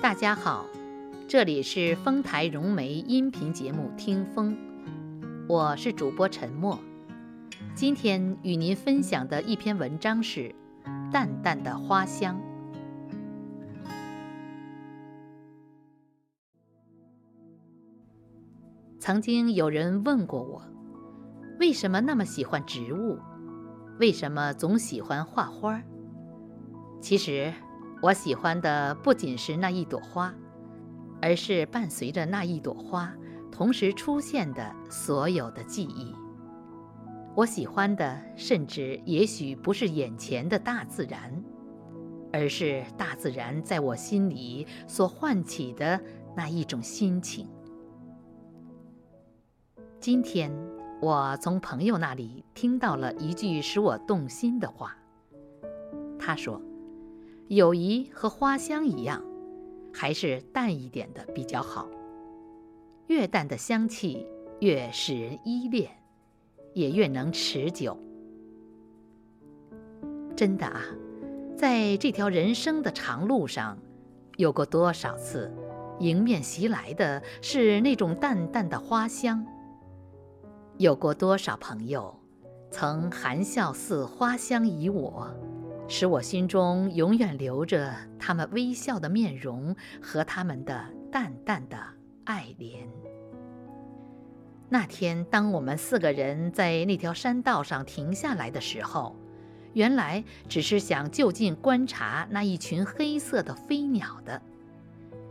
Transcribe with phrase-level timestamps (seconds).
[0.00, 0.64] 大家好，
[1.26, 4.56] 这里是丰台融媒音频节目《听风》，
[5.48, 6.78] 我是主播陈默。
[7.74, 10.54] 今天与您分享的一篇文章是
[11.10, 12.40] 《淡淡的花香》。
[19.00, 20.62] 曾经有人问过我，
[21.58, 23.18] 为什么那么喜欢植物？
[23.98, 25.82] 为什么总喜欢画花？
[27.00, 27.52] 其实。
[28.00, 30.32] 我喜欢的不仅是那一朵花，
[31.20, 33.12] 而是伴随着那一朵花
[33.50, 36.14] 同时出现的所有的记忆。
[37.34, 41.42] 我喜欢的，甚至也许不是眼前的大自然，
[42.32, 46.00] 而是大自然在我心里所唤起的
[46.36, 47.48] 那一种心情。
[49.98, 50.52] 今天，
[51.00, 54.96] 我从朋友那里听到了一句使我动心的话。
[56.16, 56.62] 他说。
[57.48, 59.24] 友谊和花香一样，
[59.92, 61.88] 还是淡一点的比较好。
[63.06, 64.26] 越淡的香气
[64.60, 65.90] 越使人依恋，
[66.74, 67.98] 也越能持久。
[70.36, 70.82] 真的啊，
[71.56, 73.78] 在这条人生的长路上，
[74.36, 75.50] 有过多少次，
[76.00, 79.42] 迎面袭来的是那种淡淡的花香？
[80.76, 82.14] 有过多少朋友，
[82.70, 85.34] 曾含笑似花香以我？
[85.88, 91.78] 使我心中永远留着他们微笑的面容和他们的淡淡的
[92.24, 92.86] 爱怜。
[94.68, 99.16] 那天，当我们四个人在那条山道上停下来的时候，
[99.72, 104.42] 原来只是想就近观察那一群黑色的飞鸟的，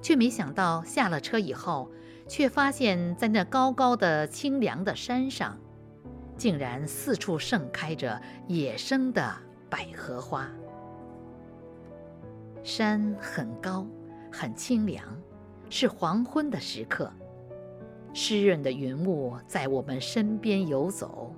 [0.00, 1.90] 却没想到下了车以后，
[2.26, 5.58] 却发现在那高高的清凉的山上，
[6.38, 8.18] 竟然四处盛开着
[8.48, 9.45] 野生的。
[9.68, 10.48] 百合花，
[12.62, 13.86] 山很高，
[14.30, 15.04] 很清凉，
[15.68, 17.12] 是黄昏的时刻。
[18.12, 21.34] 湿润的云雾在我们身边游走，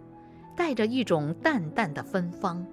[0.55, 2.65] 带着一种淡淡的芬芳。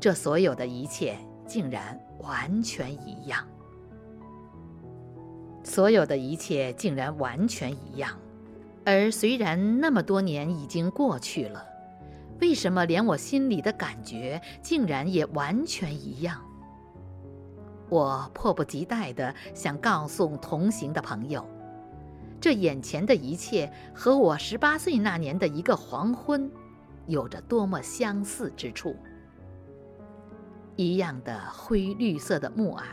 [0.00, 3.46] 这所有的一切竟然完全一样，
[5.62, 8.10] 所有的一切竟然完全一样。
[8.84, 11.67] 而虽然那么多年已经过去了。
[12.40, 16.40] 为什么连我心里的感觉竟然也完全一样？
[17.88, 21.48] 我迫不及待地想告诉同行的朋友，
[22.40, 26.50] 这眼前的一切和我十八岁那年的一个黄昏，
[27.06, 28.94] 有着多么相似之处。
[30.76, 32.84] 一样的灰绿色的暮霭，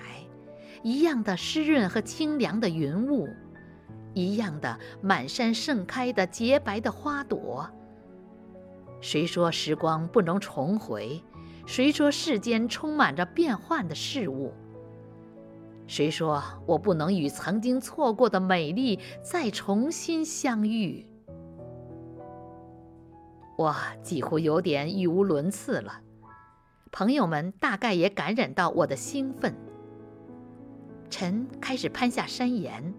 [0.82, 3.28] 一样的湿润和清凉的云雾，
[4.14, 7.70] 一样的满山盛开的洁白的花朵。
[9.06, 11.22] 谁说时光不能重回？
[11.68, 14.52] 谁说世间充满着变幻的事物？
[15.86, 21.06] 谁说我不能与曾经错过的美丽再重新相遇？
[23.60, 26.02] 我几乎有点语无伦次了。
[26.92, 29.56] 朋友们大概也感染到我的兴奋。
[31.12, 32.92] 臣开始攀下山岩，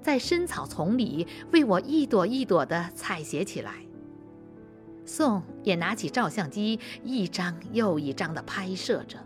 [0.00, 3.87] 在深草丛里为我一朵一朵地采撷起来。
[5.08, 9.18] 宋也拿起照相机，一张又一张地拍摄着。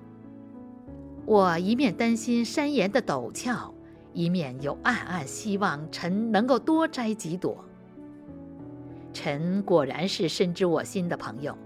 [1.26, 3.74] 我一面担心山岩的陡峭，
[4.12, 7.64] 一面又暗暗希望臣能够多摘几朵。
[9.12, 11.58] 臣果然是深知我心的朋友，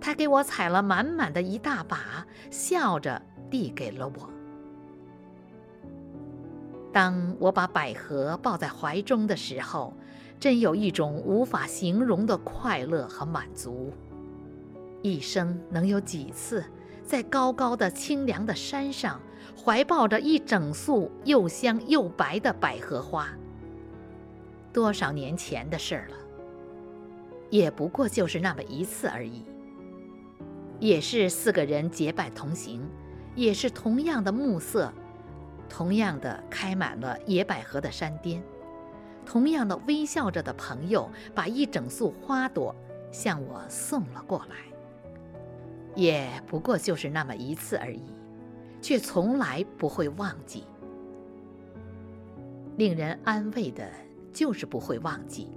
[0.00, 3.20] 他给我采了满满的一大把，笑着
[3.50, 4.30] 递给了我。
[6.90, 9.92] 当我把百合抱在怀中的时候。
[10.42, 13.92] 真有一种无法形容的快乐和满足。
[15.00, 16.64] 一生能有几次，
[17.04, 19.20] 在高高的清凉的山上，
[19.56, 23.28] 怀抱着一整束又香又白的百合花？
[24.72, 26.16] 多少年前的事了，
[27.48, 29.44] 也不过就是那么一次而已。
[30.80, 32.84] 也是四个人结伴同行，
[33.36, 34.92] 也是同样的暮色，
[35.68, 38.42] 同样的开满了野百合的山巅。
[39.24, 42.74] 同样的微笑着的朋友，把一整束花朵
[43.10, 44.56] 向我送了过来。
[45.94, 48.02] 也不过就是那么一次而已，
[48.80, 50.64] 却从来不会忘记。
[52.76, 53.90] 令人安慰的
[54.32, 55.48] 就是不会忘记，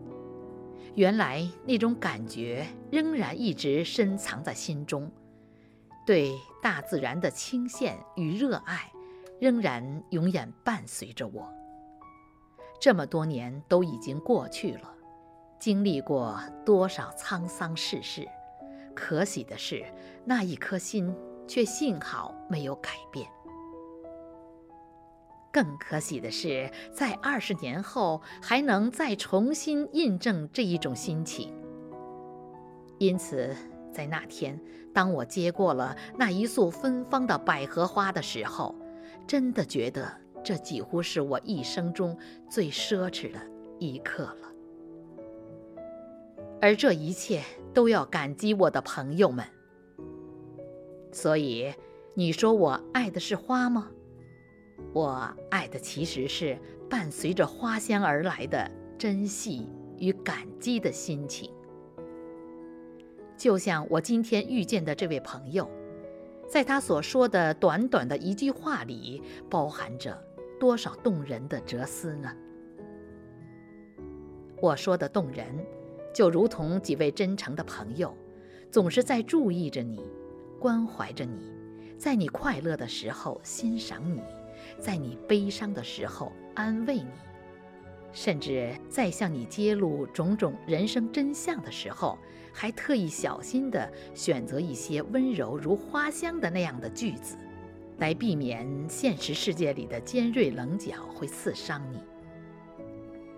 [0.94, 5.10] 原来那种感觉仍然一直深藏在心中，
[6.06, 8.92] 对大自然的倾羡与热爱，
[9.40, 11.50] 仍然永远伴随着我。
[12.80, 14.94] 这么多年都已经过去了，
[15.60, 18.28] 经历过多少沧桑世事，
[18.94, 19.84] 可喜的是，
[20.24, 21.16] 那一颗心
[21.48, 23.28] 却幸好没有改变。
[25.52, 31.54] 更可喜的是，在二十年后还能再重新印证这一种心情。
[33.00, 33.56] 因此，
[33.92, 34.60] 在那天，
[34.94, 38.76] 当我接过了那一束芬芳的百合花的时候，
[39.26, 40.12] 真的觉得
[40.46, 42.16] 这几乎是我一生中
[42.48, 43.40] 最奢侈的
[43.80, 44.52] 一刻了。
[46.62, 47.42] 而这一切
[47.74, 49.44] 都要感激我的朋友们。
[51.12, 51.74] 所以，
[52.14, 53.90] 你说我爱的是花吗？
[54.94, 56.56] 我爱的其实是
[56.88, 58.70] 伴随着花香而来的
[59.00, 61.52] 珍惜与感激的心情。
[63.36, 65.68] 就像我今天遇见的这位朋友，
[66.48, 70.16] 在他所说的短短的一句话里，包含着
[70.66, 72.36] 多少动人的哲思呢？
[74.60, 75.46] 我说的动人，
[76.12, 78.18] 就如同几位真诚的朋友，
[78.72, 80.04] 总是在注意着你。
[80.60, 81.52] 关怀着你，
[82.00, 84.24] 在你快乐的时候欣赏你，
[84.80, 87.12] 在你悲伤的时候安慰你，
[88.12, 92.18] 甚至在向你揭露种种人生真相的时候，
[92.52, 97.38] 还特意小心地选择一些温柔如花香的那样的句子，
[97.98, 102.02] 来避免现实世界里的尖锐棱角会刺伤你。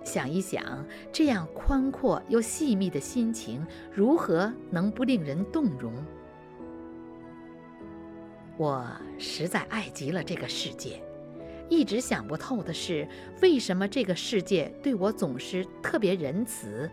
[0.04, 5.94] 想一想，这样宽阔又细密的心情，如何能不令人动容？
[8.58, 8.88] 我
[9.20, 11.04] 实在爱极了这个世界，
[11.70, 13.08] 一直想不透的是，
[13.42, 16.90] 为什么这个世界对我总是特别仁慈？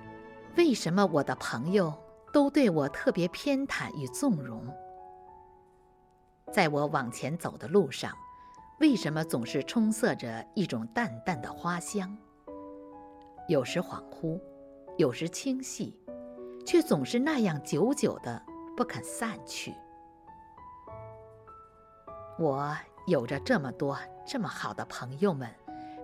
[0.56, 1.94] 为什么我的朋友
[2.32, 4.66] 都对我特别偏袒与纵容？
[6.52, 8.12] 在我往前走的路上，
[8.80, 12.16] 为什么总是充塞着一种淡淡的花香？
[13.48, 14.40] 有时恍惚，
[14.96, 15.98] 有时清晰，
[16.64, 18.40] 却总是那样久久的
[18.76, 19.74] 不肯散去。
[22.38, 22.76] 我
[23.06, 25.48] 有着这么多这么好的朋友们，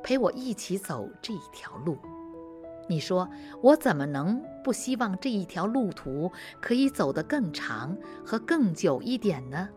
[0.02, 1.98] 陪我一起走这一条路。
[2.88, 3.28] 你说
[3.62, 9.68] 我怎么能不希望这一条路途可以走得更长和更久一点呢？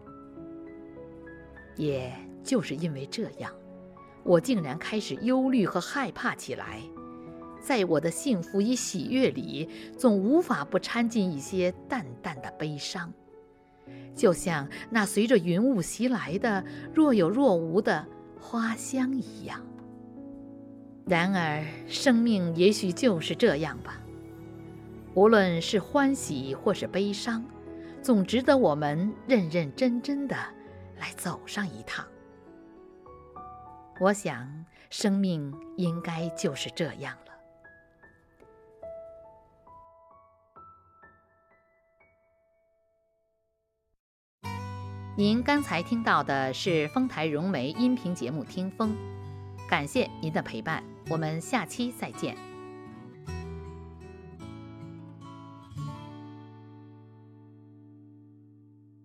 [1.75, 2.11] 也
[2.43, 3.51] 就是因为这样，
[4.23, 6.79] 我竟然开始忧虑和害怕起来。
[7.61, 13.11] 在我的幸福与喜悦里，总无法不掺进一些淡淡的悲伤。
[14.15, 18.05] 就像那随着云雾袭来的若有若无的
[18.39, 19.65] 花香一样。
[21.05, 23.99] 然而，生命也许就是这样吧。
[25.15, 27.43] 无论是欢喜或是悲伤，
[28.01, 30.35] 总值得我们认认真真的
[31.03, 32.07] 来走上一趟。
[33.99, 37.33] 我想，生命应该就是这样了。
[45.17, 48.95] 您刚才听到的是丰台融媒音频节目《听风》，
[49.69, 52.52] 感谢您的陪伴，我们下期再见。